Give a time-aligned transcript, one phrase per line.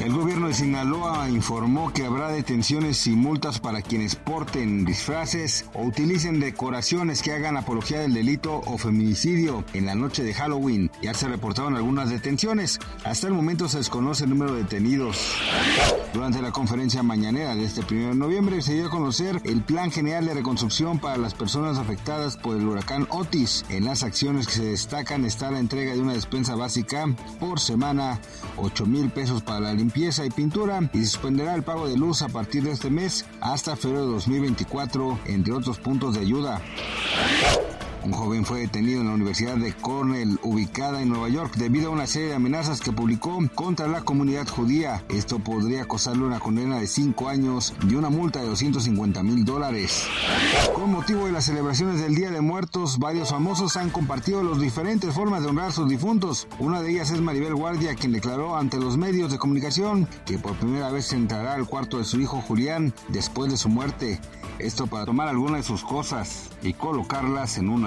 [0.00, 5.82] El gobierno de Sinaloa informó que habrá detenciones y multas para quienes porten disfraces o
[5.82, 10.90] utilicen decoraciones que hagan apología del delito o feminicidio en la noche de Halloween.
[11.02, 12.78] Ya se reportaron algunas detenciones.
[13.04, 15.36] Hasta el momento se desconoce el número de detenidos.
[16.14, 19.90] Durante la conferencia mañanera de este 1 de noviembre se dio a conocer el Plan
[19.90, 23.66] General de Reconstrucción para las personas afectadas por el huracán Otis.
[23.68, 27.04] En las acciones que se destacan está la entrega de una despensa básica
[27.38, 28.18] por semana,
[28.56, 32.22] 8 mil pesos para la limpieza limpieza y pintura y suspenderá el pago de luz
[32.22, 36.62] a partir de este mes hasta febrero de 2024, entre otros puntos de ayuda.
[38.02, 41.92] Un joven fue detenido en la Universidad de Cornell, ubicada en Nueva York, debido a
[41.92, 45.04] una serie de amenazas que publicó contra la comunidad judía.
[45.10, 50.06] Esto podría costarle una condena de 5 años y una multa de 250 mil dólares.
[50.74, 55.12] Con motivo de las celebraciones del Día de Muertos, varios famosos han compartido las diferentes
[55.12, 56.48] formas de honrar a sus difuntos.
[56.58, 60.54] Una de ellas es Maribel Guardia, quien declaró ante los medios de comunicación que por
[60.54, 64.20] primera vez entrará al cuarto de su hijo Julián después de su muerte.
[64.58, 67.86] Esto para tomar algunas de sus cosas y colocarlas en un